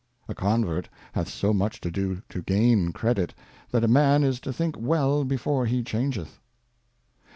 [0.27, 3.35] A Convert hath so much to do to gain Credit,
[3.69, 6.39] that a Man is to think well before he changeth.